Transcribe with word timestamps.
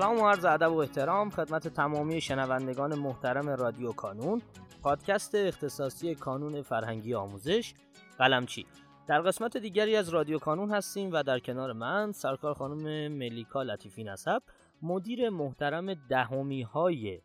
سلام 0.00 0.20
و 0.20 0.28
عرض 0.28 0.44
ادب 0.44 0.72
و 0.72 0.76
احترام 0.76 1.30
خدمت 1.30 1.68
تمامی 1.68 2.20
شنوندگان 2.20 2.94
محترم 2.94 3.48
رادیو 3.48 3.92
کانون 3.92 4.42
پادکست 4.82 5.34
اختصاصی 5.34 6.14
کانون 6.14 6.62
فرهنگی 6.62 7.14
آموزش 7.14 7.74
قلمچی 8.18 8.66
در 9.06 9.20
قسمت 9.20 9.56
دیگری 9.56 9.96
از 9.96 10.08
رادیو 10.08 10.38
کانون 10.38 10.70
هستیم 10.70 11.10
و 11.12 11.22
در 11.22 11.38
کنار 11.38 11.72
من 11.72 12.12
سرکار 12.12 12.54
خانم 12.54 13.12
ملیکا 13.12 13.62
لطیفی 13.62 14.04
نسب 14.04 14.42
مدیر 14.82 15.30
محترم 15.30 15.94
دهمی 15.94 16.62
های 16.62 17.20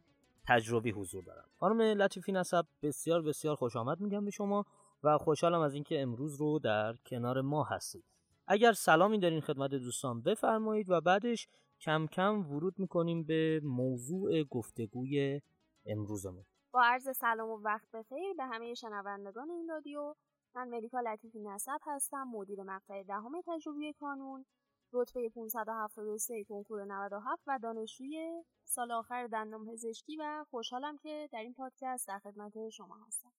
تجربی 0.48 0.92
حضور 0.92 1.24
دارم. 1.24 1.46
خانم 1.60 1.82
لطیفی 1.82 2.32
نسب 2.32 2.66
بسیار 2.82 3.22
بسیار 3.22 3.56
خوش 3.56 3.76
آمد 3.76 4.02
میگم 4.02 4.26
به 4.26 4.32
شما 4.32 4.66
و 5.04 5.18
خوشحالم 5.18 5.60
از 5.60 5.74
اینکه 5.74 6.02
امروز 6.02 6.36
رو 6.36 6.60
در 6.60 6.94
کنار 7.06 7.42
ما 7.42 7.64
هستید. 7.64 8.15
اگر 8.48 8.74
سلامی 8.74 9.20
دارین 9.20 9.42
خدمت 9.42 9.72
دوستان 9.72 10.22
بفرمایید 10.22 10.90
و 10.90 11.02
بعدش 11.02 11.48
کم 11.82 12.08
کم 12.08 12.52
ورود 12.52 12.80
می‌کنیم 12.80 13.24
به 13.24 13.62
موضوع 13.64 14.44
گفتگوی 14.44 15.42
امروزمون. 15.86 16.46
با 16.72 16.84
عرض 16.84 17.18
سلام 17.18 17.50
و 17.50 17.58
وقت 17.58 17.92
بخیر 17.94 18.34
به 18.38 18.44
همه 18.46 18.74
شنوندگان 18.74 19.50
این 19.50 19.68
رادیو. 19.70 20.16
من 20.56 20.70
ملیکا 20.70 21.00
لطیفی 21.00 21.40
نسب 21.40 21.80
هستم 21.82 22.24
مدیر 22.24 22.64
مقطع 22.64 23.04
دهم 23.04 23.42
تجربی 23.48 23.94
کانون. 23.94 24.46
رتبه 24.94 25.30
573 25.30 26.44
کنکور 26.44 26.86
97 26.86 27.44
و 27.48 27.60
دانشجوی 27.64 28.44
سال 28.64 28.92
آخر 28.92 29.28
دندان 29.28 29.66
پزشکی 29.66 30.18
و 30.18 30.46
خوشحالم 30.52 30.98
که 30.98 31.30
در 31.32 31.40
این 31.40 31.54
پادکست 31.54 32.08
در 32.08 32.20
خدمت 32.20 32.70
شما 32.70 32.98
هستم. 33.08 33.32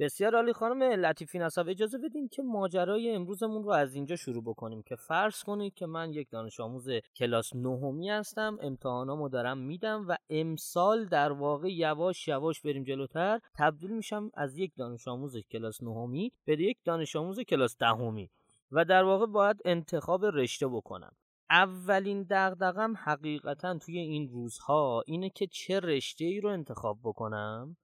بسیار 0.00 0.34
عالی 0.36 0.52
خانم 0.52 0.82
لطیفی 0.82 1.38
نصب 1.38 1.68
اجازه 1.68 1.98
بدین 1.98 2.28
که 2.28 2.42
ماجرای 2.42 3.14
امروزمون 3.14 3.62
رو 3.62 3.70
از 3.70 3.94
اینجا 3.94 4.16
شروع 4.16 4.42
بکنیم 4.42 4.82
که 4.82 4.96
فرض 4.96 5.42
کنید 5.42 5.74
که 5.74 5.86
من 5.86 6.12
یک 6.12 6.30
دانش 6.30 6.60
آموز 6.60 6.88
کلاس 7.16 7.56
نهمی 7.56 8.10
هستم 8.10 8.58
امتحانامو 8.60 9.28
دارم 9.28 9.58
میدم 9.58 10.04
و 10.08 10.16
امسال 10.30 11.06
در 11.06 11.32
واقع 11.32 11.68
یواش 11.72 12.28
یواش 12.28 12.60
بریم 12.60 12.84
جلوتر 12.84 13.40
تبدیل 13.58 13.90
میشم 13.90 14.30
از 14.34 14.58
یک 14.58 14.72
دانش 14.76 15.08
آموز 15.08 15.36
کلاس 15.36 15.82
نهمی 15.82 16.32
به 16.44 16.60
یک 16.60 16.78
دانش 16.84 17.16
آموز 17.16 17.40
کلاس 17.40 17.76
دهمی 17.78 18.30
و 18.72 18.84
در 18.84 19.04
واقع 19.04 19.26
باید 19.26 19.56
انتخاب 19.64 20.24
رشته 20.24 20.68
بکنم. 20.68 21.12
اولین 21.50 22.26
دغدغم 22.30 22.94
حقیقتا 22.96 23.78
توی 23.78 23.98
این 23.98 24.28
روزها 24.28 25.02
اینه 25.06 25.30
که 25.30 25.46
چه 25.46 25.80
رشته 25.80 26.24
ای 26.24 26.40
رو 26.40 26.50
انتخاب 26.50 26.98
بکنم؟ 27.04 27.76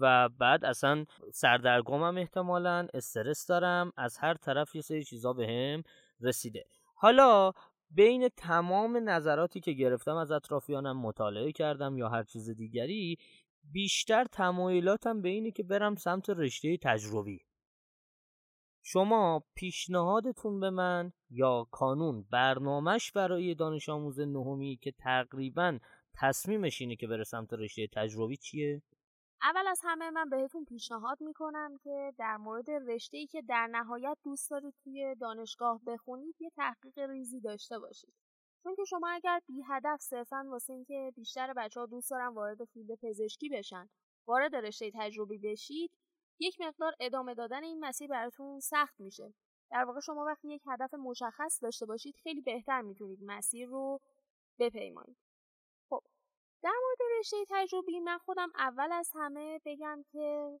و 0.00 0.28
بعد 0.28 0.64
اصلا 0.64 1.04
سردرگمم 1.32 2.18
احتمالا 2.18 2.86
استرس 2.94 3.46
دارم 3.46 3.92
از 3.96 4.18
هر 4.18 4.34
طرف 4.34 4.74
یه 4.74 4.82
سری 4.82 5.04
چیزا 5.04 5.32
به 5.32 5.46
هم 5.46 5.82
رسیده 6.20 6.64
حالا 6.94 7.52
بین 7.90 8.28
تمام 8.36 9.08
نظراتی 9.08 9.60
که 9.60 9.72
گرفتم 9.72 10.16
از 10.16 10.30
اطرافیانم 10.30 11.00
مطالعه 11.00 11.52
کردم 11.52 11.98
یا 11.98 12.08
هر 12.08 12.22
چیز 12.22 12.50
دیگری 12.50 13.16
بیشتر 13.72 14.24
تمایلاتم 14.24 15.22
به 15.22 15.28
اینه 15.28 15.50
که 15.50 15.62
برم 15.62 15.94
سمت 15.94 16.30
رشته 16.30 16.76
تجربی 16.76 17.40
شما 18.86 19.44
پیشنهادتون 19.54 20.60
به 20.60 20.70
من 20.70 21.12
یا 21.30 21.66
کانون 21.70 22.26
برنامهش 22.30 23.12
برای 23.12 23.54
دانش 23.54 23.88
آموز 23.88 24.20
نهمی 24.20 24.78
که 24.82 24.92
تقریبا 24.92 25.78
تصمیمش 26.14 26.80
اینه 26.80 26.96
که 26.96 27.06
بره 27.06 27.24
سمت 27.24 27.52
رشته 27.52 27.86
تجربی 27.86 28.36
چیه؟ 28.36 28.82
اول 29.44 29.66
از 29.66 29.80
همه 29.84 30.10
من 30.10 30.28
بهتون 30.28 30.64
پیشنهاد 30.64 31.20
می‌کنم 31.20 31.78
که 31.82 32.12
در 32.18 32.36
مورد 32.36 32.70
رشته 32.70 33.16
ای 33.16 33.26
که 33.26 33.42
در 33.42 33.66
نهایت 33.66 34.18
دوست 34.24 34.50
دارید 34.50 34.74
توی 34.84 35.14
دانشگاه 35.14 35.80
بخونید 35.86 36.36
یه 36.40 36.50
تحقیق 36.50 36.98
ریزی 36.98 37.40
داشته 37.40 37.78
باشید. 37.78 38.14
چون 38.62 38.74
که 38.74 38.84
شما 38.84 39.08
اگر 39.08 39.40
بی 39.46 39.62
هدف 39.68 40.00
صرفا 40.00 40.44
واسه 40.48 40.72
اینکه 40.72 41.12
بیشتر 41.16 41.52
بچه 41.52 41.80
ها 41.80 41.86
دوست 41.86 42.10
دارن 42.10 42.28
وارد 42.28 42.64
فیلد 42.64 42.94
پزشکی 43.02 43.48
بشن 43.48 43.88
وارد 44.26 44.56
رشته 44.56 44.90
تجربی 44.94 45.38
بشید 45.38 45.90
یک 46.40 46.60
مقدار 46.60 46.94
ادامه 47.00 47.34
دادن 47.34 47.64
این 47.64 47.84
مسیر 47.84 48.08
براتون 48.10 48.60
سخت 48.60 49.00
میشه. 49.00 49.34
در 49.70 49.84
واقع 49.84 50.00
شما 50.00 50.24
وقتی 50.24 50.48
یک 50.48 50.62
هدف 50.66 50.94
مشخص 50.94 51.62
داشته 51.62 51.86
باشید 51.86 52.14
خیلی 52.22 52.40
بهتر 52.40 52.80
می‌تونید 52.80 53.18
مسیر 53.22 53.68
رو 53.68 54.00
بپیمایید. 54.58 55.23
در 56.64 56.72
مورد 56.82 57.18
رشته 57.18 57.36
تجربی 57.50 58.00
من 58.00 58.18
خودم 58.18 58.52
اول 58.58 58.92
از 58.92 59.10
همه 59.14 59.60
بگم 59.64 60.04
که 60.12 60.58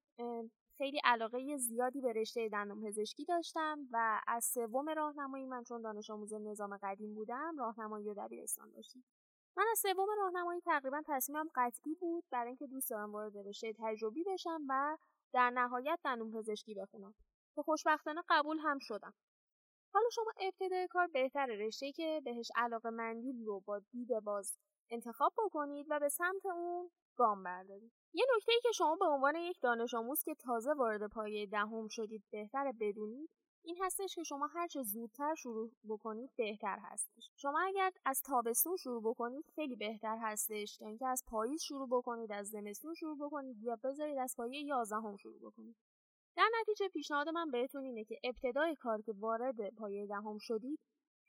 خیلی 0.78 1.00
علاقه 1.04 1.56
زیادی 1.56 2.00
به 2.00 2.12
رشته 2.12 2.48
دندان 2.48 2.82
پزشکی 2.82 3.24
داشتم 3.24 3.78
و 3.90 4.20
از 4.26 4.44
سوم 4.44 4.90
راهنمایی 4.90 5.46
من 5.46 5.62
چون 5.62 5.82
دانش 5.82 6.10
آموز 6.10 6.34
نظام 6.34 6.76
قدیم 6.82 7.14
بودم 7.14 7.54
راهنمایی 7.58 8.08
و 8.08 8.14
دبیرستان 8.14 8.70
داشتم. 8.70 9.04
من 9.56 9.64
از 9.72 9.78
سوم 9.78 10.06
راهنمایی 10.18 10.60
تقریبا 10.60 11.02
تصمیمم 11.06 11.48
قطعی 11.54 11.94
بود 11.94 12.24
برای 12.30 12.48
اینکه 12.48 12.66
دوست 12.66 12.90
دارم 12.90 13.12
وارد 13.12 13.38
رشته 13.48 13.74
تجربی 13.78 14.24
بشم 14.24 14.60
و 14.68 14.96
در 15.32 15.50
نهایت 15.50 15.98
دندون 16.04 16.32
پزشکی 16.32 16.74
بخونم. 16.74 17.14
که 17.54 17.62
خوشبختانه 17.62 18.22
قبول 18.28 18.58
هم 18.58 18.78
شدم. 18.78 19.14
حالا 19.94 20.08
شما 20.10 20.32
ابتدای 20.40 20.88
کار 20.88 21.06
بهتر 21.06 21.46
رشته 21.46 21.92
که 21.92 22.20
بهش 22.24 22.50
علاقه 22.56 22.90
مندید 22.90 23.46
رو 23.46 23.60
با 23.60 23.78
دید 23.78 24.20
باز 24.20 24.56
انتخاب 24.94 25.32
بکنید 25.38 25.86
و 25.90 26.00
به 26.00 26.08
سمت 26.08 26.46
اون 26.46 26.90
گام 27.16 27.42
بردارید. 27.42 27.92
یه 28.12 28.24
نکته 28.36 28.52
ای 28.52 28.60
که 28.62 28.72
شما 28.72 28.96
به 28.96 29.06
عنوان 29.06 29.36
یک 29.36 29.60
دانش 29.60 29.94
آموز 29.94 30.22
که 30.22 30.34
تازه 30.34 30.72
وارد 30.72 31.10
پایه 31.10 31.46
دهم 31.46 31.88
شدید 31.88 32.24
بهتر 32.30 32.72
بدونید 32.80 33.30
این 33.66 33.76
هستش 33.80 34.14
که 34.14 34.22
شما 34.22 34.46
هر 34.46 34.66
چه 34.66 34.82
زودتر 34.82 35.34
شروع 35.34 35.70
بکنید 35.88 36.30
بهتر 36.36 36.78
هستش. 36.82 37.30
شما 37.36 37.60
اگر 37.60 37.90
از 38.04 38.22
تابستون 38.22 38.76
شروع 38.76 39.02
بکنید 39.02 39.44
خیلی 39.54 39.76
بهتر 39.76 40.18
هستش 40.22 40.76
تا 40.76 40.86
اینکه 40.86 41.06
از 41.06 41.24
پاییز 41.26 41.62
شروع 41.62 41.88
بکنید 41.88 42.32
از 42.32 42.48
زمستون 42.48 42.94
شروع 42.94 43.26
بکنید 43.26 43.62
یا 43.62 43.78
بذارید 43.84 44.18
از 44.18 44.34
پایه 44.36 44.60
یازدهم 44.60 45.16
شروع 45.16 45.38
بکنید. 45.40 45.76
در 46.36 46.48
نتیجه 46.60 46.88
پیشنهاد 46.88 47.28
من 47.28 47.50
بهتون 47.50 47.84
اینه 47.84 48.04
که 48.04 48.18
ابتدای 48.24 48.76
کار 48.76 49.02
که 49.02 49.12
وارد 49.12 49.74
پایه 49.74 50.06
دهم 50.06 50.38
شدید 50.38 50.80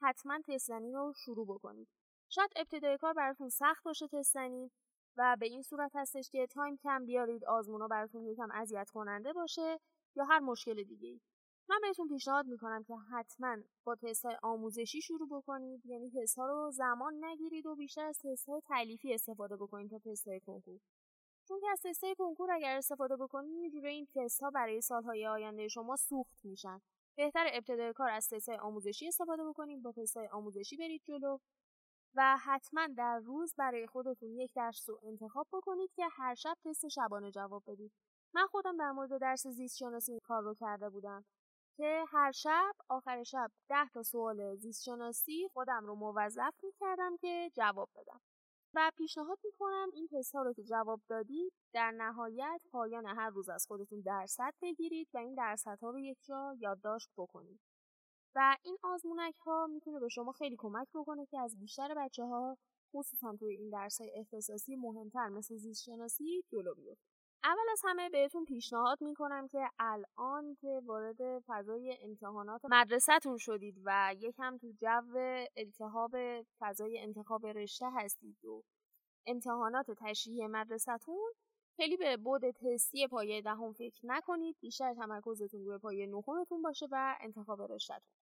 حتما 0.01 0.39
تست‌زنی 0.47 0.93
رو 0.93 1.13
شروع 1.15 1.47
بکنید. 1.47 1.87
شاید 2.35 2.51
ابتدای 2.55 2.97
کار 2.97 3.13
براتون 3.13 3.49
سخت 3.49 3.83
باشه 3.83 4.07
تست‌زنی 4.07 4.71
و 5.17 5.37
به 5.39 5.45
این 5.45 5.61
صورت 5.61 5.91
هستش 5.95 6.29
که 6.29 6.47
time 6.47 6.77
کم 6.77 7.05
بیارید 7.05 7.45
آزمونا 7.45 7.87
براتون 7.87 8.25
یکم 8.25 8.51
اذیت 8.51 8.89
کننده 8.89 9.33
باشه 9.33 9.79
یا 10.15 10.23
هر 10.23 10.39
مشکل 10.39 10.83
دیگه. 10.83 11.19
من 11.69 11.79
بهتون 11.81 12.07
پیشنهاد 12.07 12.45
می‌کنم 12.45 12.83
که 12.83 12.95
حتما 12.95 13.57
با 13.83 13.95
تست 13.95 14.25
های 14.25 14.35
آموزشی 14.43 15.01
شروع 15.01 15.29
بکنید. 15.31 15.85
یعنی 15.85 16.11
تست 16.11 16.37
ها 16.37 16.47
رو 16.47 16.71
زمان 16.71 17.25
نگیرید 17.25 17.65
و 17.65 17.75
بیشتر 17.75 18.05
از 18.05 18.19
تست 18.19 18.49
های 18.49 18.61
تالیفی 18.61 19.13
استفاده 19.13 19.55
بکنید 19.55 19.91
تا 19.91 19.99
تست 19.99 20.27
های 20.27 20.39
کنکور. 20.39 20.79
چون 21.47 21.59
که 21.59 21.67
از 21.71 21.81
تست 21.81 22.03
های 22.03 22.15
کنکور 22.15 22.51
اگر 22.51 22.77
استفاده 22.77 23.15
بکنید 23.15 23.73
یه 23.73 23.89
این 23.89 24.07
تست 24.15 24.43
ها 24.43 24.49
برای 24.49 24.81
سالهای 24.81 25.27
آینده 25.27 25.67
شما 25.67 25.95
سوخت 25.95 26.39
میشن. 26.43 26.81
بهتر 27.17 27.47
ابتدای 27.53 27.93
کار 27.93 28.09
از 28.09 28.29
تست 28.29 28.49
های 28.49 28.57
آموزشی 28.57 29.07
استفاده 29.07 29.43
بکنید 29.49 29.83
با 29.83 29.91
تست 29.91 30.17
های 30.17 30.27
آموزشی 30.27 30.77
برید 30.77 31.01
جلو. 31.05 31.37
و 32.15 32.37
حتما 32.37 32.87
در 32.97 33.19
روز 33.19 33.55
برای 33.57 33.87
خودتون 33.87 34.29
یک 34.29 34.51
درس 34.55 34.89
رو 34.89 34.99
انتخاب 35.03 35.47
بکنید 35.53 35.93
که 35.95 36.03
هر 36.11 36.35
شب 36.35 36.57
تست 36.65 36.87
شبانه 36.87 37.31
جواب 37.31 37.63
بدید. 37.67 37.91
من 38.33 38.47
خودم 38.47 38.77
در 38.77 38.91
مورد 38.91 39.17
درس 39.21 39.47
زیست 39.47 39.77
شناسی 39.77 40.19
کار 40.19 40.43
رو 40.43 40.55
کرده 40.55 40.89
بودم 40.89 41.25
که 41.77 42.03
هر 42.07 42.31
شب 42.31 42.73
آخر 42.89 43.23
شب 43.23 43.51
ده 43.69 43.89
تا 43.93 44.03
سوال 44.03 44.55
زیست 44.55 44.83
شناسی 44.83 45.49
خودم 45.53 45.85
رو 45.85 45.95
موظف 45.95 46.53
کردم 46.79 47.17
که 47.17 47.51
جواب 47.55 47.89
بدم. 47.95 48.21
و 48.73 48.91
پیشنهاد 48.97 49.39
می‌کنم 49.43 49.89
این 49.93 50.07
تست 50.07 50.35
ها 50.35 50.41
رو 50.41 50.53
که 50.53 50.63
جواب 50.63 51.01
دادید 51.09 51.53
در 51.73 51.91
نهایت 51.91 52.61
پایان 52.71 53.05
هر 53.05 53.29
روز 53.29 53.49
از 53.49 53.65
خودتون 53.67 54.01
درصد 54.01 54.53
بگیرید 54.61 55.07
و 55.13 55.17
این 55.17 55.35
درصدها 55.35 55.89
رو 55.89 55.99
یک 55.99 56.17
جا 56.23 56.55
یادداشت 56.59 57.09
بکنید. 57.17 57.59
و 58.35 58.57
این 58.63 58.77
آزمونک 58.83 59.35
ها 59.35 59.67
می‌تونه 59.67 59.99
به 59.99 60.09
شما 60.09 60.31
خیلی 60.31 60.55
کمک 60.59 60.87
بکنه 60.93 61.25
که 61.25 61.39
از 61.39 61.59
بیشتر 61.59 61.93
بچه 61.97 62.23
ها 62.23 62.57
خصوصا 62.93 63.35
توی 63.35 63.55
این 63.55 63.69
درس 63.69 64.01
های 64.01 64.11
اختصاصی 64.15 64.75
مهمتر 64.75 65.29
مثل 65.29 65.55
زیست 65.55 65.83
شناسی 65.83 66.43
جلو 66.51 66.75
بیفتید 66.75 67.15
اول 67.43 67.69
از 67.71 67.81
همه 67.83 68.09
بهتون 68.09 68.45
پیشنهاد 68.45 69.01
می‌کنم 69.01 69.47
که 69.47 69.69
الان 69.79 70.55
که 70.61 70.81
وارد 70.85 71.39
فضای 71.47 71.97
امتحانات 72.01 72.61
مدرسهتون 72.65 73.37
شدید 73.37 73.75
و 73.85 74.15
یکم 74.19 74.57
تو 74.57 74.71
جو 74.71 75.17
التهاب 75.57 76.15
فضای 76.59 76.99
انتخاب 76.99 77.45
رشته 77.45 77.85
هستید 77.91 78.45
و 78.45 78.63
امتحانات 79.27 79.85
تشریح 79.91 80.47
مدرسهتون 80.47 81.33
خیلی 81.77 81.97
به 81.97 82.17
بود 82.17 82.41
تستی 82.51 83.07
پایه 83.07 83.41
دهم 83.41 83.73
فکر 83.73 83.99
نکنید. 84.03 84.57
بیشتر 84.61 84.93
تمرکزتون 84.93 85.65
روی 85.65 85.77
پایه 85.77 86.07
نهمتون 86.07 86.61
باشه 86.61 86.87
و 86.91 87.15
انتخاب 87.21 87.61
رشتهتون. 87.61 88.24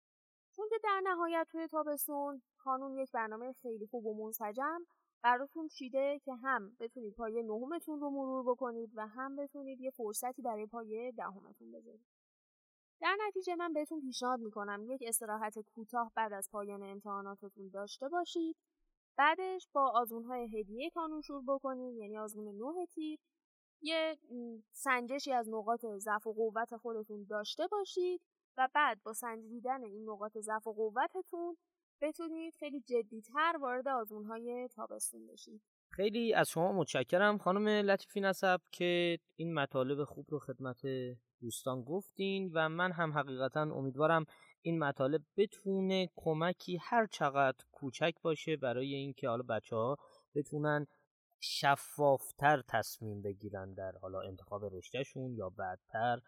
چون 0.52 0.70
که 0.70 0.76
در 0.84 1.02
نهایت 1.04 1.48
توی 1.52 1.68
تابستون 1.68 2.42
کانون 2.58 2.98
یک 2.98 3.12
برنامه 3.12 3.54
خیلی 3.54 3.88
خوب 3.88 4.06
و 4.06 4.26
منسجم 4.26 4.86
براتون 5.22 5.68
چیده 5.68 6.20
که 6.26 6.34
هم 6.34 6.76
بتونید 6.80 7.16
پایه 7.16 7.44
نهمتون 7.44 8.00
رو 8.00 8.10
مرور 8.10 8.44
بکنید 8.52 8.92
و 8.96 9.08
هم 9.08 9.36
بتونید 9.36 9.82
یه 9.82 9.92
فرصتی 9.92 10.42
برای 10.42 10.66
پایه 10.66 11.12
دهمتون 11.12 11.72
بذارید. 11.72 12.08
در 13.02 13.18
نتیجه 13.28 13.56
من 13.56 13.74
بهتون 13.74 14.02
پیشنهاد 14.02 14.40
می‌کنم 14.40 14.86
یک 14.90 15.04
استراحت 15.08 15.60
کوتاه 15.60 16.12
بعد 16.16 16.34
از 16.34 16.50
پایان 16.52 16.84
امتحاناتتون 16.84 17.70
داشته 17.74 18.10
باشید. 18.10 18.56
بعدش 19.18 19.70
با 19.74 19.92
آزمونهای 19.96 20.60
هدیه 20.60 20.90
کانون 20.90 21.22
شروع 21.22 21.44
بکنید 21.48 21.96
یعنی 21.96 22.18
آزمون 22.18 22.58
نه 22.58 22.86
تیر. 22.86 23.20
یه 23.82 24.18
سنجشی 24.72 25.32
از 25.32 25.50
نقاط 25.50 25.86
ضعف 25.86 26.28
و 26.28 26.34
قوت 26.34 26.78
خودتون 26.78 27.26
داشته 27.30 27.68
باشید. 27.68 28.22
و 28.58 28.70
بعد 28.76 29.04
با 29.04 29.14
سنجیدن 29.14 29.84
این 29.84 30.10
نقاط 30.10 30.38
ضعف 30.38 30.68
و 30.68 30.74
قوتتون 30.74 31.58
بتونید 32.02 32.54
خیلی 32.60 32.82
جدیتر 32.82 33.58
وارد 33.62 33.88
آزمونهای 33.88 34.68
تابستون 34.76 35.28
بشید. 35.28 35.62
خیلی 35.92 36.34
از 36.34 36.50
شما 36.50 36.72
متشکرم. 36.72 37.38
خانم 37.38 37.68
لطیفی 37.68 38.22
نسب 38.22 38.62
که 38.72 39.20
این 39.36 39.54
مطالب 39.54 40.04
خوب 40.04 40.26
رو 40.30 40.40
خدمت 40.40 40.82
دوستان 41.42 41.84
گفتین 41.84 42.52
و 42.54 42.70
من 42.70 42.92
هم 42.92 43.14
حقیقتا 43.14 43.62
امیدوارم 43.62 44.26
این 44.62 44.80
مطالب 44.80 45.22
بتونه 45.38 46.10
کمکی 46.16 46.78
هر 46.82 47.06
چقدر 47.06 47.66
کوچک 47.72 48.14
باشه 48.22 48.58
برای 48.58 48.94
اینکه 48.94 49.30
حالا 49.30 49.44
بچه 49.44 49.76
ها 49.76 49.98
بتونن 50.36 50.88
شفافتر 51.40 52.64
تصمیم 52.68 53.22
بگیرن 53.22 53.74
در 53.74 53.92
حالا 54.02 54.22
انتخاب 54.22 54.76
رشتهشون 54.76 55.34
یا 55.34 55.50
بعدتر 55.50 56.20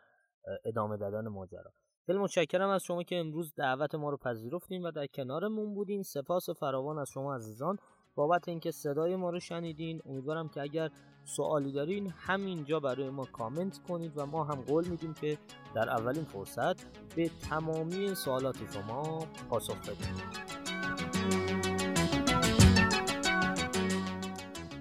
ادامه 0.65 0.97
دادن 0.97 1.27
ماجرا. 1.27 1.73
خیلی 2.05 2.19
متشکرم 2.19 2.69
از 2.69 2.83
شما 2.83 3.03
که 3.03 3.19
امروز 3.19 3.53
دعوت 3.55 3.95
ما 3.95 4.09
رو 4.09 4.17
پذیرفتین 4.17 4.85
و 4.85 4.91
در 4.91 5.07
کنارمون 5.07 5.73
بودین. 5.73 6.03
سپاس 6.03 6.49
فراوان 6.49 6.97
از 6.97 7.09
شما 7.09 7.35
عزیزان. 7.35 7.77
بابت 8.15 8.47
اینکه 8.47 8.71
صدای 8.71 9.15
ما 9.15 9.29
رو 9.29 9.39
شنیدین 9.39 10.01
امیدوارم 10.05 10.49
که 10.49 10.61
اگر 10.61 10.89
سوالی 11.25 11.71
دارین 11.71 12.13
همینجا 12.17 12.79
برای 12.79 13.09
ما 13.09 13.25
کامنت 13.25 13.79
کنید 13.87 14.11
و 14.15 14.25
ما 14.25 14.43
هم 14.43 14.61
قول 14.61 14.87
میدیم 14.87 15.13
که 15.13 15.37
در 15.75 15.89
اولین 15.89 16.23
فرصت 16.23 16.83
به 17.15 17.29
تمامی 17.49 18.15
سوالات 18.15 18.57
شما 18.73 19.25
پاسخ 19.49 19.77
بدیم. 19.77 20.50